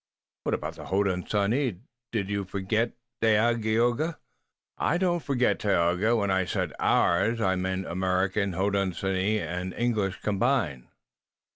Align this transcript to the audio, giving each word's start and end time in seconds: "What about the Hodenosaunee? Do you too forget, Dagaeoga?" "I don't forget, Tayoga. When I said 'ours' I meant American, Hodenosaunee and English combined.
"What 0.45 0.55
about 0.55 0.77
the 0.77 0.85
Hodenosaunee? 0.85 1.81
Do 2.11 2.21
you 2.23 2.43
too 2.43 2.45
forget, 2.45 2.93
Dagaeoga?" 3.21 4.17
"I 4.79 4.97
don't 4.97 5.21
forget, 5.21 5.59
Tayoga. 5.59 6.15
When 6.15 6.31
I 6.31 6.43
said 6.43 6.73
'ours' 6.79 7.39
I 7.39 7.55
meant 7.55 7.85
American, 7.85 8.53
Hodenosaunee 8.53 9.39
and 9.39 9.75
English 9.75 10.19
combined. 10.21 10.87